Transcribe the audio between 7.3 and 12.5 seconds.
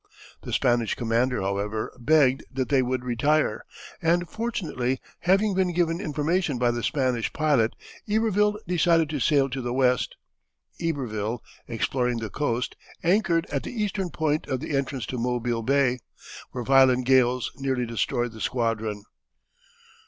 pilot, Iberville decided to sail to the west. Iberville, exploring the